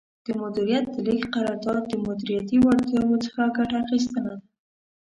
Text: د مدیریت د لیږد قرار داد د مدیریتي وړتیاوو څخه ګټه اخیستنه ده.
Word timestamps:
د 0.25 0.27
مدیریت 0.41 0.85
د 0.91 0.95
لیږد 1.07 1.31
قرار 1.35 1.57
داد 1.65 1.83
د 1.87 1.93
مدیریتي 2.07 2.57
وړتیاوو 2.61 3.21
څخه 3.25 3.41
ګټه 3.57 3.75
اخیستنه 3.83 4.21
ده. 4.25 4.35